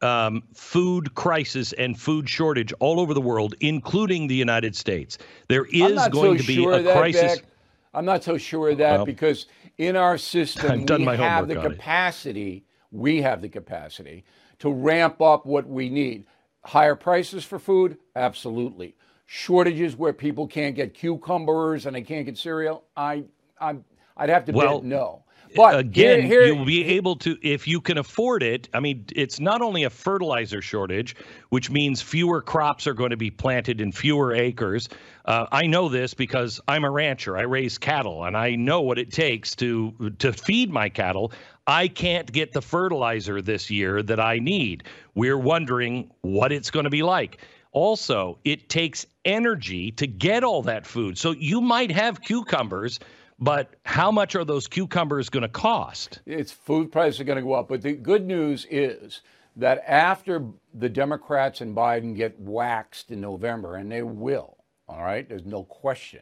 [0.00, 5.18] um, food crisis and food shortage all over the world, including the United States.
[5.48, 7.36] There not going so to be sure a crisis.
[7.36, 7.46] Beck.
[7.94, 11.66] I'm not so sure of that Well, because in our system we have the on
[11.66, 11.70] it.
[11.74, 12.64] capacity.
[12.90, 14.24] We have the capacity
[14.58, 16.24] to ramp up what we need.
[16.64, 18.94] Higher prices for food, absolutely.
[19.26, 22.84] Shortages where people can't get cucumbers and they can't get cereal.
[22.96, 23.24] I,
[23.60, 23.84] I'm,
[24.16, 25.24] I'd have to Well, bet no.
[25.54, 28.68] But Again, here, here, you'll be able to, if you can afford it.
[28.72, 31.16] I mean, it's not only a fertilizer shortage,
[31.50, 34.88] which means fewer crops are going to be planted in fewer acres.
[35.24, 37.36] Uh, I know this because I'm a rancher.
[37.36, 41.32] I raise cattle, and I know what it takes to to feed my cattle.
[41.66, 44.84] I can't get the fertilizer this year that I need.
[45.14, 47.38] We're wondering what it's going to be like.
[47.72, 51.16] Also, it takes energy to get all that food.
[51.16, 53.00] So you might have cucumbers,
[53.42, 56.20] but how much are those cucumbers going to cost?
[56.26, 57.68] it's food prices are going to go up.
[57.68, 59.22] But the good news is
[59.56, 65.28] that after the Democrats and Biden get waxed in November, and they will, all right,
[65.28, 66.20] there's no question,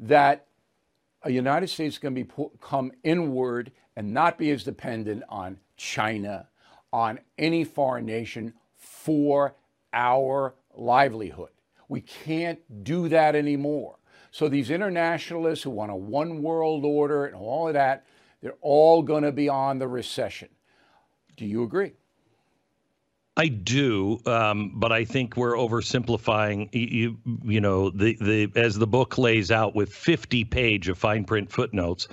[0.00, 0.46] that
[1.22, 2.30] a United States is going to be
[2.62, 6.48] come inward and not be as dependent on China,
[6.94, 9.54] on any foreign nation for
[9.92, 11.50] our livelihood.
[11.88, 13.96] We can't do that anymore.
[14.32, 18.06] So these internationalists who want a one world order and all of that,
[18.40, 20.48] they're all going to be on the recession.
[21.36, 21.92] Do you agree?
[23.36, 26.68] I do, um, but I think we're oversimplifying.
[26.72, 31.24] You, you know, the the as the book lays out with 50 page of fine
[31.24, 32.08] print footnotes,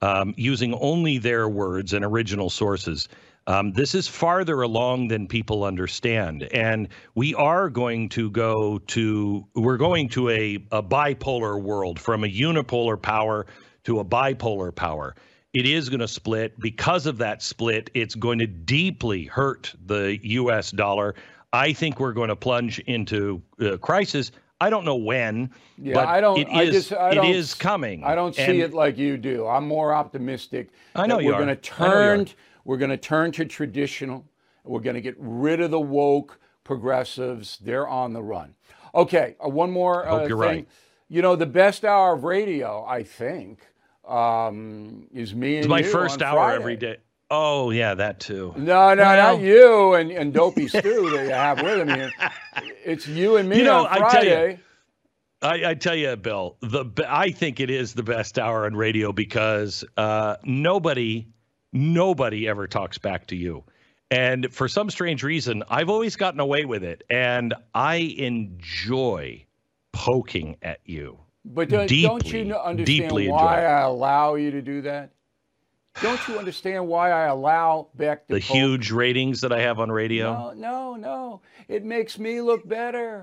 [0.00, 3.08] um, using only their words and original sources.
[3.46, 9.46] Um, this is farther along than people understand, and we are going to go to
[9.54, 13.46] we're going to a, a bipolar world from a unipolar power
[13.84, 15.14] to a bipolar power
[15.54, 16.58] it is going to split.
[16.58, 20.72] Because of that split, it's going to deeply hurt the U.S.
[20.72, 21.14] dollar.
[21.52, 24.32] I think we're going to plunge into uh, crisis.
[24.60, 26.38] I don't know when, Yeah, but I don't.
[26.38, 28.02] It is, I just, I it don't, is coming.
[28.04, 29.46] I don't see And it like you do.
[29.46, 30.70] I'm more optimistic.
[30.94, 32.16] I know you we're going to I know you are.
[32.16, 32.28] turn.
[32.64, 34.24] We're going to turn to traditional.
[34.64, 37.58] We're going to get rid of the woke progressives.
[37.58, 38.54] They're on the run.
[38.94, 40.48] Okay, uh, one more hope uh, you're thing.
[40.48, 40.68] right.
[41.08, 43.60] You know, the best hour of radio, I think,
[44.08, 46.60] um, is me and It's my you first hour Friday.
[46.60, 46.96] every day.
[47.30, 48.52] Oh yeah, that too.
[48.56, 52.12] No, no, Well- not you and, and Dopey Stu that you have with him here.
[52.84, 54.58] It's you and me You know, on I tell you,
[55.42, 59.12] I, I tell you, Bill, the I think it is the best hour on radio
[59.12, 61.26] because uh, nobody,
[61.74, 63.64] nobody ever talks back to you,
[64.10, 69.44] and for some strange reason, I've always gotten away with it, and I enjoy
[69.92, 71.18] poking at you.
[71.44, 73.66] But don't, don't you understand deeply why enjoy.
[73.68, 75.10] I allow you to do that?
[76.00, 79.78] Don't you understand why I allow Beck to The poke- huge ratings that I have
[79.78, 80.32] on radio.
[80.32, 81.40] No, no, no.
[81.68, 83.20] It makes me look better.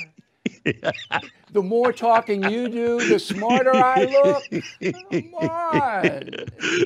[1.52, 4.64] the more talking you do, the smarter I look.
[5.12, 6.30] Come on.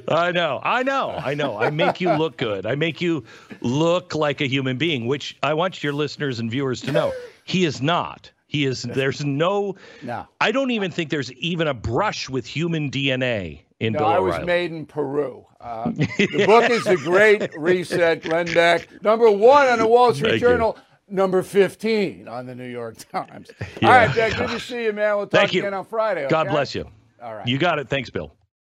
[0.07, 1.57] I know, I know, I know.
[1.57, 2.65] I make you look good.
[2.65, 3.23] I make you
[3.61, 7.11] look like a human being, which I want your listeners and viewers to know.
[7.43, 8.31] He is not.
[8.47, 8.83] He is.
[8.83, 9.75] There's no.
[10.01, 10.27] No.
[10.39, 14.19] I don't even think there's even a brush with human DNA in No, Bill I
[14.19, 15.45] was made in Peru.
[15.59, 18.87] Uh, the book is The Great Reset, Glenn Beck.
[19.03, 20.75] Number one on the Wall Street Thank you.
[21.07, 23.51] Number 15 on the New York Times.
[23.83, 25.17] All right, Beck, good to see you, man.
[25.17, 25.61] We'll talk Thank you.
[25.61, 26.27] again on Friday.
[26.27, 26.85] God bless you.
[27.21, 27.47] All right.
[27.47, 27.89] You got it.
[27.89, 28.35] Thanks, Bill.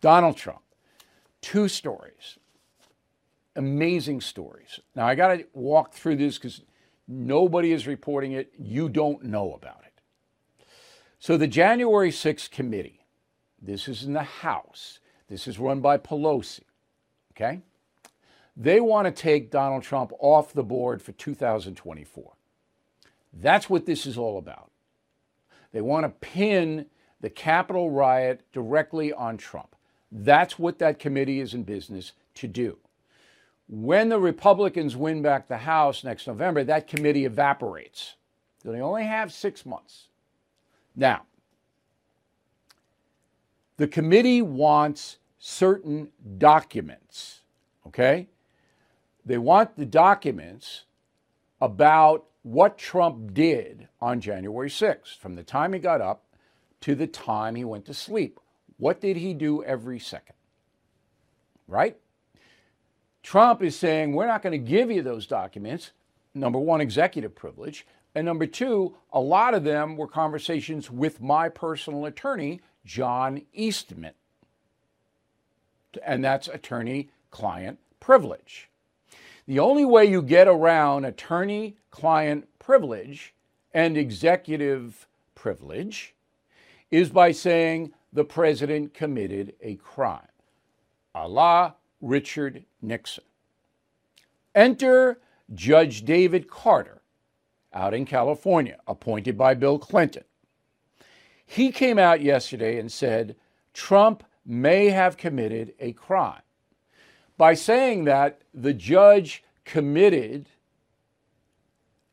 [0.00, 0.62] Donald Trump,
[1.40, 2.38] two stories,
[3.56, 4.80] amazing stories.
[4.94, 6.62] Now, I got to walk through this because
[7.06, 8.52] nobody is reporting it.
[8.58, 10.64] You don't know about it.
[11.18, 13.04] So, the January 6th committee,
[13.60, 16.62] this is in the House, this is run by Pelosi,
[17.32, 17.62] okay?
[18.56, 22.32] They want to take Donald Trump off the board for 2024.
[23.32, 24.70] That's what this is all about.
[25.72, 26.86] They want to pin
[27.20, 29.76] the Capitol riot directly on Trump.
[30.10, 32.78] That's what that committee is in business to do.
[33.68, 38.14] When the Republicans win back the House next November, that committee evaporates.
[38.64, 40.08] They only have six months.
[40.96, 41.22] Now,
[43.76, 47.42] the committee wants certain documents,
[47.86, 48.28] okay?
[49.24, 50.84] They want the documents
[51.60, 56.24] about what Trump did on January 6th, from the time he got up
[56.80, 58.40] to the time he went to sleep.
[58.78, 60.36] What did he do every second?
[61.66, 61.96] Right?
[63.22, 65.90] Trump is saying, we're not going to give you those documents.
[66.34, 67.86] Number one, executive privilege.
[68.14, 74.14] And number two, a lot of them were conversations with my personal attorney, John Eastman.
[76.04, 78.70] And that's attorney client privilege.
[79.46, 83.34] The only way you get around attorney client privilege
[83.72, 86.14] and executive privilege
[86.90, 90.28] is by saying the president committed a crime,
[91.14, 93.24] a la Richard Nixon.
[94.54, 95.20] Enter
[95.54, 97.02] Judge David Carter
[97.72, 100.24] out in California, appointed by Bill Clinton.
[101.44, 103.36] He came out yesterday and said
[103.72, 106.42] Trump may have committed a crime.
[107.36, 110.48] By saying that, the judge committed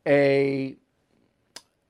[0.06, 0.76] a,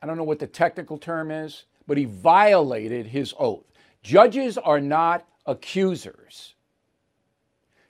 [0.00, 3.66] I don't know what the technical term is, but he violated his oath.
[4.06, 6.54] Judges are not accusers.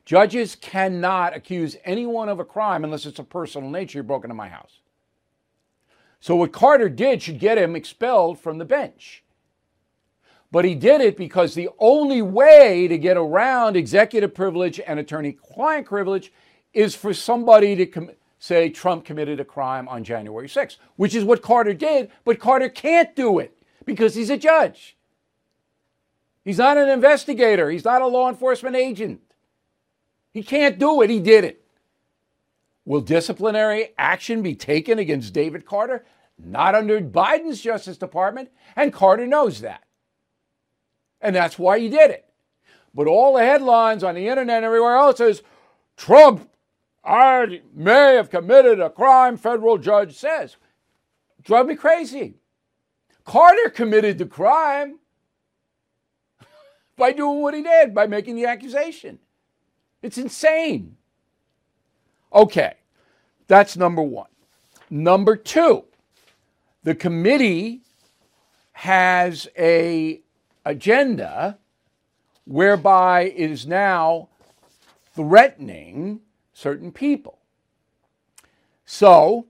[0.07, 3.99] Judges cannot accuse anyone of a crime unless it's a personal nature.
[3.99, 4.81] You broke into my house.
[6.21, 9.25] So, what Carter did should get him expelled from the bench.
[10.51, 15.33] But he did it because the only way to get around executive privilege and attorney
[15.33, 16.33] client privilege
[16.73, 21.25] is for somebody to com- say Trump committed a crime on January 6th, which is
[21.25, 24.96] what Carter did, but Carter can't do it because he's a judge.
[26.47, 29.21] He's not an investigator, he's not a law enforcement agent.
[30.31, 31.61] He can't do it, he did it.
[32.85, 36.07] Will disciplinary action be taken against David Carter?
[36.39, 39.83] Not under Biden's Justice Department, and Carter knows that.
[41.21, 42.27] And that's why he did it.
[42.95, 45.43] But all the headlines on the internet and everywhere else is
[45.97, 46.49] Trump
[47.03, 50.57] I may have committed a crime, federal judge says.
[51.43, 52.35] Drove me crazy.
[53.25, 55.01] Carter committed the crime
[56.97, 59.19] by doing what he did, by making the accusation.
[60.03, 60.97] It's insane.
[62.33, 62.75] Okay,
[63.47, 64.29] that's number one.
[64.91, 65.85] Number two,
[66.83, 67.83] the committee
[68.73, 70.21] has a
[70.65, 71.59] agenda
[72.45, 74.29] whereby it is now
[75.15, 76.21] threatening
[76.53, 77.39] certain people.
[78.85, 79.47] So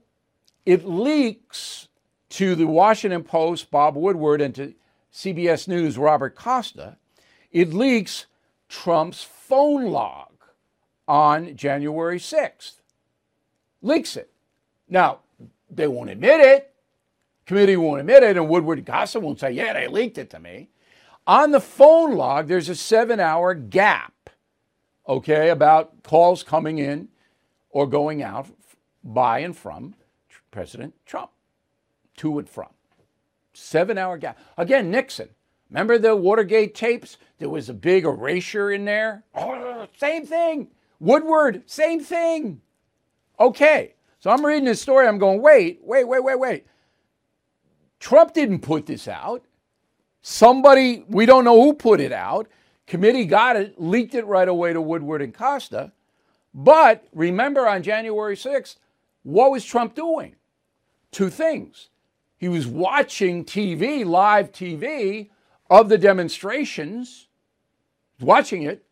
[0.65, 1.87] it leaks
[2.29, 4.73] to the Washington Post, Bob Woodward, and to
[5.13, 6.97] CBS News, Robert Costa.
[7.57, 8.27] It leaks
[8.69, 10.29] Trump's phone log
[11.07, 12.73] on January 6th.
[13.81, 14.29] Leaks it.
[14.87, 15.21] Now,
[15.67, 16.75] they won't admit it.
[17.47, 20.69] Committee won't admit it, and Woodward Costa won't say, yeah, they leaked it to me.
[21.25, 24.29] On the phone log, there's a seven hour gap
[25.07, 27.07] okay, about calls coming in
[27.71, 28.49] or going out
[29.03, 29.95] by and from
[30.51, 31.31] President Trump,
[32.17, 32.69] to and from.
[33.55, 34.37] Seven hour gap.
[34.59, 35.29] Again, Nixon.
[35.69, 37.17] Remember the Watergate tapes?
[37.39, 39.23] There was a big erasure in there.
[39.35, 40.69] Oh, same thing.
[40.99, 42.61] Woodward, same thing.
[43.39, 43.93] Okay.
[44.19, 45.07] So I'm reading this story.
[45.07, 46.65] I'm going, wait, wait, wait, wait, wait.
[47.99, 49.43] Trump didn't put this out.
[50.21, 52.47] Somebody, we don't know who put it out.
[52.85, 55.91] Committee got it, leaked it right away to Woodward and Costa.
[56.53, 58.77] But remember on January 6th,
[59.23, 60.35] what was Trump doing?
[61.11, 61.89] Two things.
[62.37, 65.29] He was watching TV, live TV
[65.69, 67.27] of the demonstrations,
[68.19, 68.85] watching it,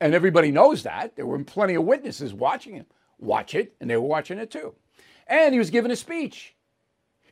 [0.00, 1.16] and everybody knows that.
[1.16, 2.86] There were plenty of witnesses watching him
[3.18, 4.74] watch it, and they were watching it too.
[5.26, 6.54] And he was giving a speech.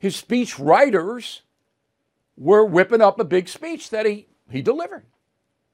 [0.01, 1.43] His speech writers
[2.37, 5.05] were whipping up a big speech that he, he delivered.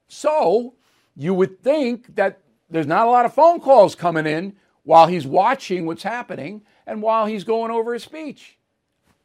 [0.07, 0.75] So
[1.15, 5.27] you would think that there's not a lot of phone calls coming in while he's
[5.27, 8.57] watching what's happening and while he's going over his speech,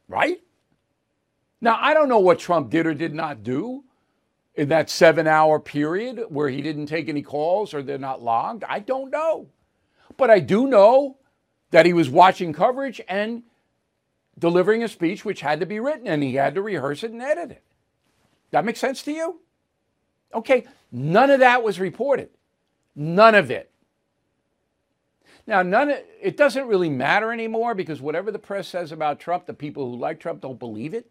[0.07, 0.41] right?
[1.59, 3.83] Now, I don't know what Trump did or did not do
[4.55, 8.63] in that seven hour period where he didn't take any calls or they're not logged.
[8.67, 9.47] I don't know.
[10.17, 11.17] But I do know
[11.71, 13.43] that he was watching coverage and
[14.37, 17.21] delivering a speech which had to be written and he had to rehearse it and
[17.21, 17.63] edit it.
[18.51, 19.41] That makes sense to you?
[20.33, 22.29] Okay, none of that was reported.
[22.95, 23.71] None of it.
[25.45, 29.45] Now, none of, it doesn't really matter anymore because whatever the press says about Trump,
[29.45, 31.09] the people who like Trump don't believe it.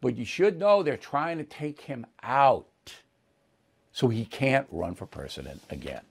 [0.00, 2.66] But you should know they're trying to take him out
[3.92, 6.02] so he can't run for president again.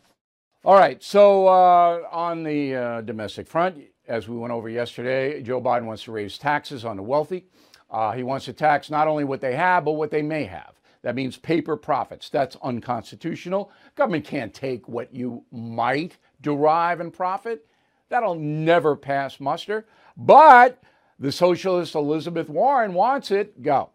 [0.63, 5.61] All right, so uh, on the uh, domestic front, as we went over yesterday, Joe
[5.61, 7.45] Biden wants to raise taxes on the wealthy.
[7.91, 10.73] Uh, he wants to tax not only what they have, but what they may have.
[11.03, 12.29] That means paper profits.
[12.29, 13.71] That's unconstitutional.
[13.93, 17.67] Government can't take what you might derive and profit.
[18.09, 19.85] That'll never pass muster.
[20.17, 20.81] But
[21.19, 23.61] the socialist Elizabeth Warren wants it.
[23.61, 23.89] Go.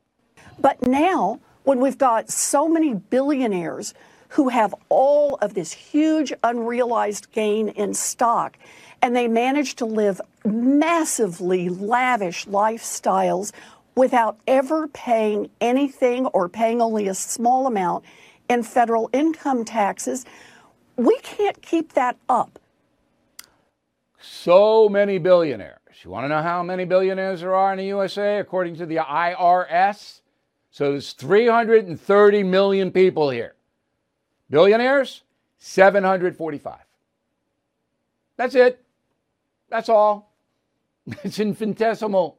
[0.59, 3.95] But now, when we've got so many billionaires
[4.31, 8.57] who have all of this huge unrealized gain in stock,
[9.03, 13.53] and they manage to live massively lavish lifestyles
[13.97, 18.05] without ever paying anything or paying only a small amount
[18.49, 20.25] in federal income taxes.
[20.97, 22.59] We can't keep that up.
[24.21, 25.80] So many billionaires.
[26.03, 28.97] You want to know how many billionaires there are in the USA according to the
[28.97, 30.21] IRS?
[30.71, 33.55] So there's 330 million people here.
[34.49, 35.23] Billionaires,
[35.59, 36.79] 745.
[38.37, 38.83] That's it.
[39.69, 40.33] That's all.
[41.25, 42.39] It's infinitesimal.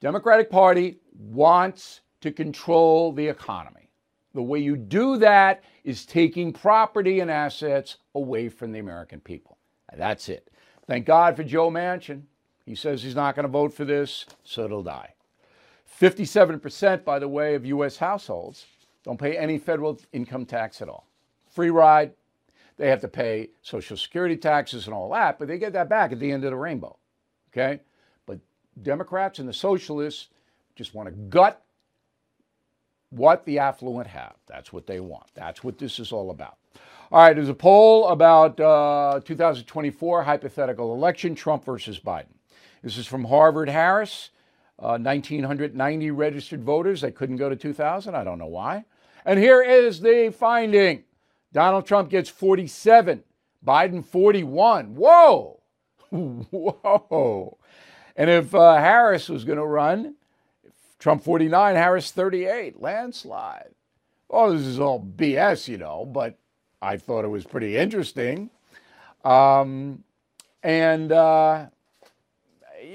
[0.00, 3.90] Democratic Party wants to control the economy.
[4.34, 9.58] The way you do that is taking property and assets away from the American people.
[9.96, 10.48] That's it.
[10.86, 12.22] Thank God for Joe Manchin.
[12.68, 15.14] He says he's not going to vote for this, so it'll die.
[15.98, 17.96] 57%, by the way, of U.S.
[17.96, 18.66] households
[19.04, 21.08] don't pay any federal income tax at all.
[21.50, 22.12] Free ride.
[22.76, 26.12] They have to pay Social Security taxes and all that, but they get that back
[26.12, 26.98] at the end of the rainbow.
[27.50, 27.80] Okay?
[28.26, 28.38] But
[28.82, 30.28] Democrats and the socialists
[30.76, 31.64] just want to gut
[33.08, 34.34] what the affluent have.
[34.46, 35.28] That's what they want.
[35.32, 36.58] That's what this is all about.
[37.10, 42.26] All right, there's a poll about uh, 2024 hypothetical election Trump versus Biden.
[42.82, 44.30] This is from Harvard Harris.
[44.78, 47.00] Uh, 1,990 registered voters.
[47.00, 48.14] They couldn't go to 2,000.
[48.14, 48.84] I don't know why.
[49.24, 51.04] And here is the finding
[51.52, 53.24] Donald Trump gets 47,
[53.66, 54.94] Biden 41.
[54.94, 55.60] Whoa!
[56.10, 57.58] Whoa!
[58.16, 60.14] And if uh, Harris was going to run,
[60.98, 63.70] Trump 49, Harris 38, landslide.
[64.30, 66.38] Oh, this is all BS, you know, but
[66.82, 68.50] I thought it was pretty interesting.
[69.24, 70.04] Um,
[70.62, 71.66] and, uh,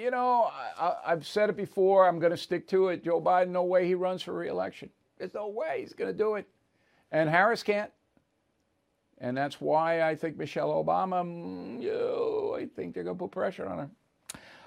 [0.04, 2.08] you know, I, have said it before.
[2.08, 3.06] I'm going to stick to it.
[3.06, 4.89] Joe Biden, no way he runs for reelection.
[5.18, 6.46] There's no way he's going to do it.
[7.12, 7.89] And Harris can't.
[9.20, 13.20] And that's why I think Michelle Obama, mm, you know, I think they're going to
[13.20, 13.89] put pressure on her.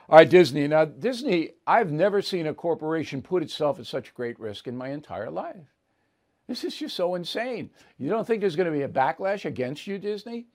[0.09, 0.67] All right, Disney.
[0.69, 4.89] Now, Disney, I've never seen a corporation put itself at such great risk in my
[4.89, 5.57] entire life.
[6.49, 7.71] This is just so insane.
[7.99, 10.47] You don't think there's going to be a backlash against you, Disney,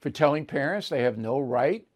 [0.00, 1.86] for telling parents they have no right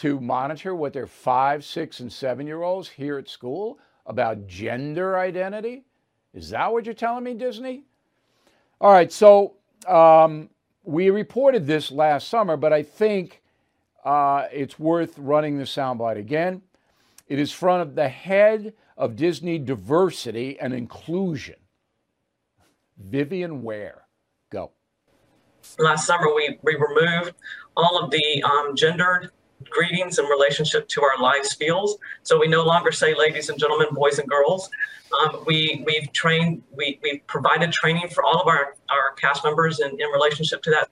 [0.00, 5.18] to monitor what their five, six, and seven year olds hear at school about gender
[5.18, 5.84] identity?
[6.32, 7.82] Is that what you're telling me, Disney?
[8.80, 10.48] All right, so um,
[10.84, 13.42] we reported this last summer, but I think
[14.02, 16.62] uh, it's worth running the soundbite again.
[17.28, 21.56] It is from the head of Disney Diversity and Inclusion,
[22.98, 24.02] Vivian Ware.
[24.50, 24.70] Go.
[25.78, 27.34] Last summer, we, we removed
[27.76, 29.30] all of the um, gendered
[29.70, 31.98] greetings in relationship to our live spiels.
[32.22, 34.70] So we no longer say ladies and gentlemen, boys and girls.
[35.20, 39.80] Um, we, we've trained, we, we've provided training for all of our, our cast members
[39.80, 40.88] in, in relationship to that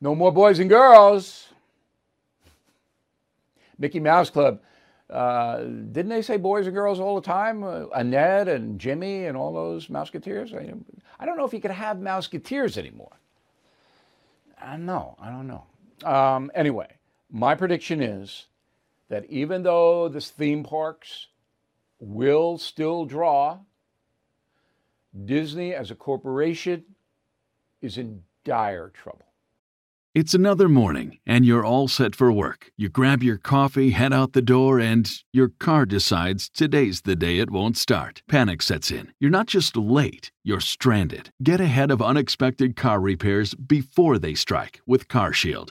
[0.00, 1.48] No more boys and girls.
[3.78, 4.60] Mickey Mouse Club.
[5.10, 7.62] Uh, didn't they say boys and girls all the time?
[7.62, 10.54] Uh, Annette and Jimmy and all those Mouseketeers?
[10.54, 10.72] I,
[11.20, 13.12] I don't know if you could have Mouseketeers anymore.
[14.60, 15.16] I don't know.
[15.20, 15.64] I don't know.
[16.04, 16.88] Um, anyway,
[17.32, 18.46] my prediction is
[19.08, 21.28] that even though the theme parks
[21.98, 23.58] will still draw,
[25.24, 26.84] Disney as a corporation
[27.80, 29.26] is in dire trouble.
[30.14, 32.70] It's another morning, and you're all set for work.
[32.76, 37.38] You grab your coffee, head out the door, and your car decides today's the day
[37.38, 38.22] it won't start.
[38.28, 39.14] Panic sets in.
[39.18, 41.30] You're not just late, you're stranded.
[41.42, 45.70] Get ahead of unexpected car repairs before they strike with CarShield,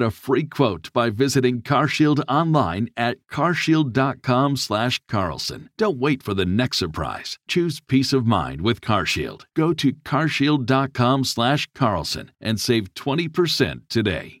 [0.01, 5.69] a free quote by visiting CarShield online at carshield.com slash carlson.
[5.77, 7.37] Don't wait for the next surprise.
[7.47, 9.45] Choose peace of mind with CarShield.
[9.55, 14.40] Go to carshield.com slash carlson and save 20% today.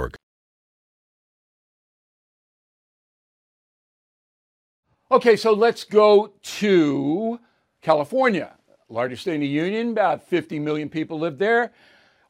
[5.11, 7.37] Okay, so let's go to
[7.81, 8.53] California,
[8.87, 9.89] largest state in the union.
[9.89, 11.73] About 50 million people live there.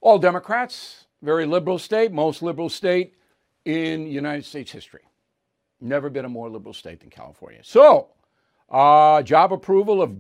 [0.01, 3.13] All Democrats, very liberal state, most liberal state
[3.65, 5.03] in United States history.
[5.79, 7.59] Never been a more liberal state than California.
[7.61, 8.07] So,
[8.67, 10.15] uh, job approval of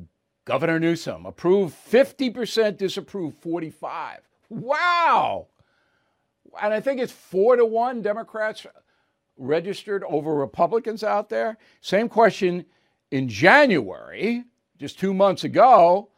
[0.45, 1.25] Governor Newsom.
[1.25, 4.19] Approved 50%, disapproved 45.
[4.49, 5.47] Wow.
[6.61, 8.67] And I think it's four to one Democrats
[9.41, 11.57] registered over Republicans out there?
[11.81, 12.65] Same question
[13.09, 14.45] in January,
[14.77, 16.09] just two months ago.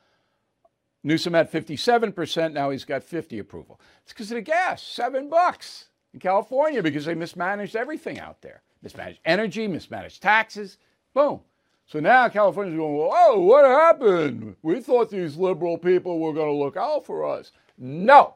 [1.03, 3.79] Newsom had 57%, now he's got 50 approval.
[4.03, 8.61] It's because of the gas, seven bucks in California because they mismanaged everything out there.
[8.81, 10.77] Mismanaged energy, mismanaged taxes,
[11.13, 11.41] boom.
[11.87, 14.55] So now California's going, whoa, what happened?
[14.61, 17.51] We thought these liberal people were going to look out for us.
[17.77, 18.35] No.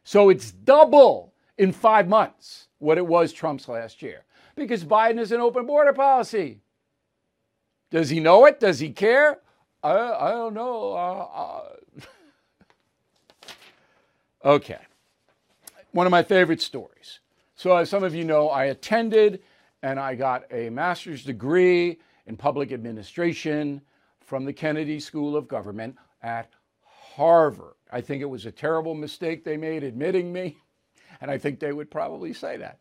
[0.03, 4.25] So it's double in five months what it was Trump's last year
[4.57, 6.62] because Biden is an open border policy.
[7.91, 8.61] Does he know it?
[8.61, 9.41] Does he care?
[9.83, 10.93] I, I don't know.
[10.93, 11.64] Uh, uh.
[14.55, 14.81] okay.
[15.93, 17.21] One of my favorite stories.
[17.59, 19.42] So, as some of you know, I attended
[19.82, 23.80] and I got a master's degree in public administration
[24.20, 26.52] from the Kennedy School of Government at
[26.84, 27.74] Harvard.
[27.90, 30.56] I think it was a terrible mistake they made admitting me,
[31.20, 32.78] and I think they would probably say that.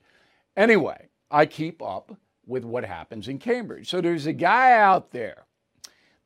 [0.55, 2.15] Anyway, I keep up
[2.45, 3.89] with what happens in Cambridge.
[3.89, 5.47] So there's a guy out there,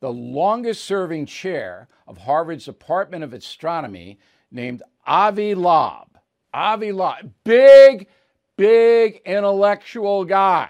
[0.02, 4.20] the longest serving chair of Harvard's Department of Astronomy,
[4.52, 6.18] named Avi Loeb.
[6.54, 8.08] Avi Loeb, big,
[8.62, 10.70] big intellectual guy,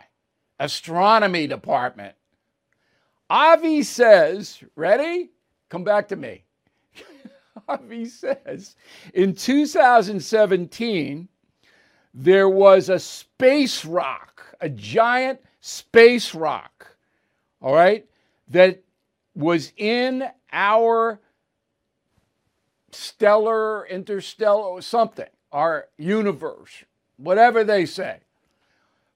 [0.62, 2.16] astronomy department.
[3.30, 5.32] Avi says, ready?
[5.68, 6.46] Come back to me.
[7.68, 8.78] Avi says,
[9.14, 11.28] in 2017,
[12.14, 16.96] there was a space rock, a giant space rock,
[17.62, 18.06] all right,
[18.48, 18.82] that
[19.36, 20.24] was in
[20.54, 21.20] our
[22.94, 26.86] stellar, interstellar, something, our universe,
[27.22, 28.20] whatever they say,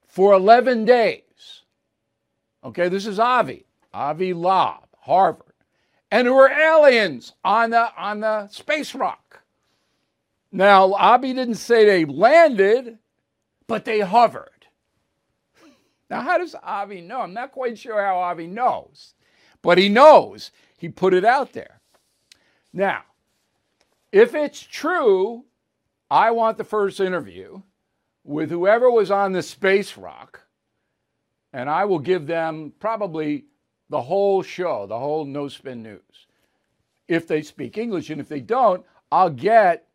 [0.06, 1.22] for 11 days.
[2.64, 5.42] Okay, this is Avi, Avi Loeb, Harvard.
[6.10, 9.42] And there were aliens on the, on the space rock.
[10.52, 12.98] Now, Avi didn't say they landed,
[13.66, 14.50] but they hovered.
[16.08, 17.20] Now, how does Avi know?
[17.20, 19.14] I'm not quite sure how Avi knows,
[19.60, 20.52] but he knows.
[20.78, 21.80] He put it out there.
[22.72, 23.02] Now,
[24.12, 25.44] if it's true,
[26.10, 27.62] I want the first interview
[28.26, 30.42] with whoever was on the space rock,
[31.52, 33.44] and I will give them probably
[33.88, 36.26] the whole show, the whole No Spin News,
[37.06, 38.10] if they speak English.
[38.10, 39.86] And if they don't, I'll get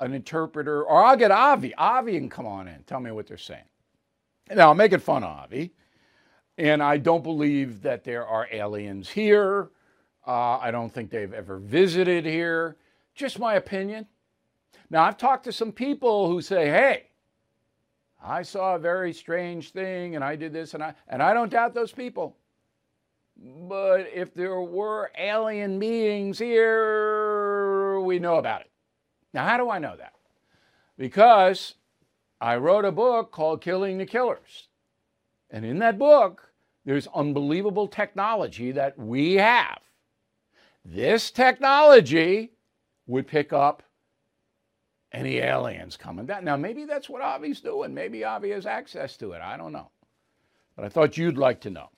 [0.00, 1.72] an interpreter, or I'll get Avi.
[1.76, 3.62] Avi can come on in, tell me what they're saying.
[4.50, 5.72] Now, I'm making fun of Avi,
[6.58, 9.70] and I don't believe that there are aliens here.
[10.26, 12.76] Uh, I don't think they've ever visited here.
[13.14, 14.06] Just my opinion.
[14.90, 17.04] Now, I've talked to some people who say, hey,
[18.24, 21.50] I saw a very strange thing and I did this and I and I don't
[21.50, 22.36] doubt those people.
[23.36, 28.70] But if there were alien beings here, we know about it.
[29.34, 30.12] Now, how do I know that?
[30.98, 31.74] Because
[32.40, 34.68] I wrote a book called Killing the Killers.
[35.50, 36.52] And in that book,
[36.84, 39.78] there's unbelievable technology that we have.
[40.84, 42.52] This technology
[43.06, 43.82] would pick up
[45.12, 46.44] any aliens coming down.
[46.44, 47.94] Now, maybe that's what Avi's doing.
[47.94, 49.42] Maybe Avi has access to it.
[49.42, 49.90] I don't know.
[50.74, 51.90] But I thought you'd like to know.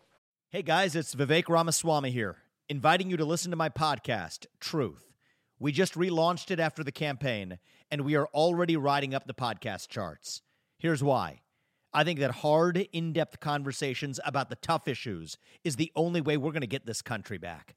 [0.51, 2.37] Hey guys, it's Vivek Ramaswamy here,
[2.69, 5.13] inviting you to listen to my podcast, Truth.
[5.59, 7.59] We just relaunched it after the campaign,
[7.91, 10.43] and we are already riding up the podcast charts.
[10.79, 11.41] Here's why.
[11.93, 16.37] I think that hard, in depth conversations about the tough issues is the only way
[16.37, 17.77] we're going to get this country back.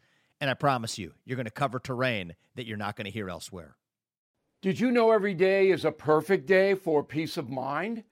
[0.41, 3.29] And I promise you, you're going to cover terrain that you're not going to hear
[3.29, 3.77] elsewhere.
[4.61, 8.03] Did you know every day is a perfect day for peace of mind?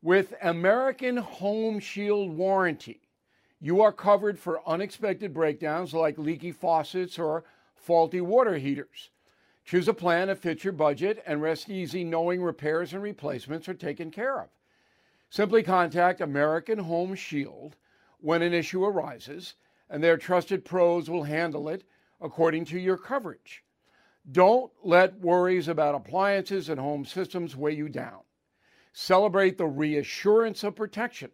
[0.00, 3.00] With American Home Shield Warranty,
[3.60, 9.10] you are covered for unexpected breakdowns like leaky faucets or faulty water heaters.
[9.64, 13.74] Choose a plan that fits your budget and rest easy knowing repairs and replacements are
[13.74, 14.48] taken care of.
[15.30, 17.76] Simply contact American Home Shield
[18.18, 19.54] when an issue arises,
[19.92, 21.84] and their trusted pros will handle it
[22.20, 23.62] according to your coverage.
[24.32, 28.20] Don't let worries about appliances and home systems weigh you down.
[28.94, 31.30] Celebrate the reassurance of protection.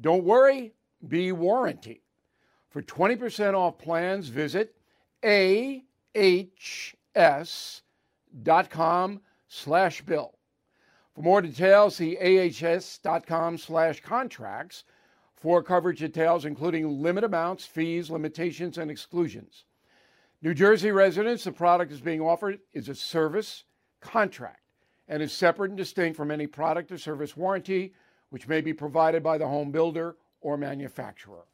[0.00, 0.74] Don't worry,
[1.06, 2.02] be warranty.
[2.70, 4.74] For 20% off plans, visit
[5.22, 6.00] ahs.com
[9.46, 10.34] slash bill.
[11.14, 14.82] For more details, see ahs.com slash contracts
[15.44, 19.64] for coverage details, including limit amounts, fees, limitations, and exclusions.
[20.40, 23.64] New Jersey residents, the product is being offered is a service
[24.00, 24.62] contract
[25.06, 27.92] and is separate and distinct from any product or service warranty
[28.30, 31.44] which may be provided by the home builder or manufacturer.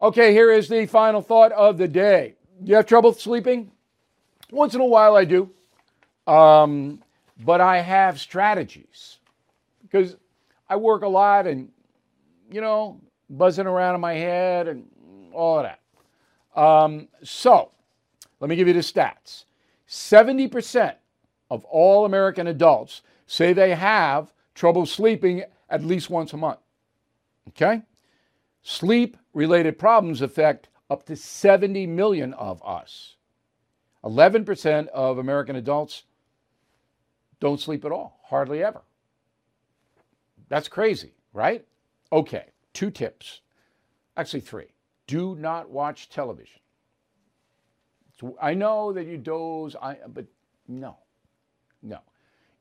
[0.00, 2.36] Okay, here is the final thought of the day.
[2.64, 3.72] You have trouble sleeping?
[4.50, 5.50] Once in a while, I do.
[6.26, 7.02] Um,
[7.40, 9.18] but I have strategies
[9.82, 10.16] because
[10.68, 11.68] I work a lot and,
[12.50, 14.86] you know, buzzing around in my head and
[15.32, 16.60] all of that.
[16.60, 17.70] Um, so,
[18.40, 19.44] let me give you the stats
[19.88, 20.94] 70%
[21.50, 26.60] of all American adults say they have trouble sleeping at least once a month.
[27.48, 27.82] Okay?
[28.62, 33.16] Sleep related problems affect up to 70 million of us.
[34.04, 36.04] 11% of American adults
[37.42, 38.82] don't sleep at all, hardly ever.
[40.48, 41.66] That's crazy, right?
[42.12, 43.40] Okay, two tips.
[44.16, 44.68] Actually, three.
[45.08, 46.60] Do not watch television.
[48.20, 50.26] So I know that you doze, I, but
[50.68, 50.98] no,
[51.82, 51.98] no.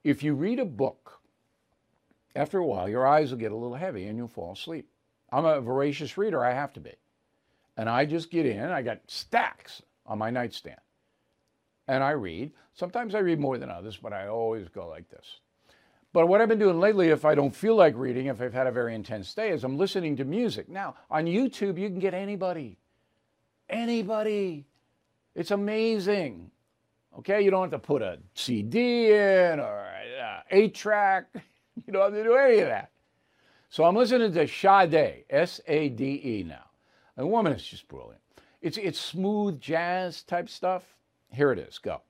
[0.04, 1.22] If you read a book,
[2.36, 4.90] after a while, your eyes will get a little heavy and you'll fall asleep.
[5.32, 6.96] I'm a voracious reader, I have to be.
[7.78, 10.80] And I just get in, I got stacks on my nightstand.
[11.92, 12.54] And I read.
[12.74, 15.42] Sometimes I read more than others, but I always go like this.
[16.14, 18.66] But what I've been doing lately, if I don't feel like reading, if I've had
[18.66, 20.70] a very intense day, is I'm listening to music.
[20.70, 22.78] Now, on YouTube, you can get anybody.
[23.70, 24.66] Anybody.
[25.36, 26.50] It's amazing.
[27.20, 31.26] Okay, you don't have to put a CD in or an 8 track.
[31.88, 32.92] You don't have to do any of that.
[33.70, 36.66] So I'm listening to Sade, S A D E now.
[37.16, 38.22] The woman is just brilliant.
[38.62, 40.84] It's, it's smooth jazz type stuff.
[41.34, 41.78] Here it is.
[41.78, 42.02] Go.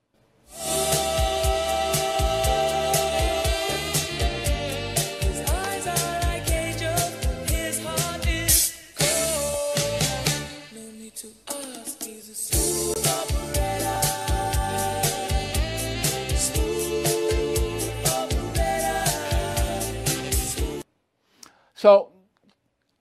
[21.74, 22.10] So,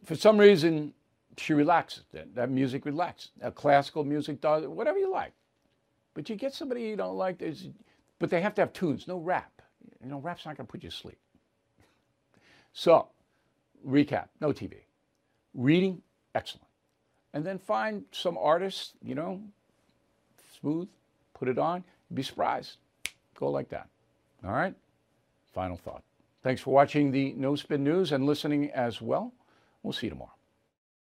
[0.06, 0.96] for some reason,
[1.38, 2.04] she relaxes.
[2.14, 3.30] That, that music relaxes.
[3.54, 5.34] Classical music does whatever you like.
[6.14, 7.42] But you get somebody you don't like,
[8.20, 9.62] but they have to have tunes, no rap.
[10.04, 11.18] You know, rap's not going to put you to sleep.
[12.74, 13.08] So,
[13.88, 14.74] recap no TV.
[15.54, 16.02] Reading,
[16.36, 16.68] excellent.
[17.34, 19.42] And then find some artists, you know,
[20.60, 20.90] smooth,
[21.34, 21.84] put it on,
[22.14, 22.78] be surprised.
[23.36, 23.88] Go like that.
[24.44, 24.76] All right?
[25.54, 26.04] Final thought.
[26.44, 29.34] Thanks for watching the No Spin News and listening as well.
[29.84, 30.32] We'll see you tomorrow.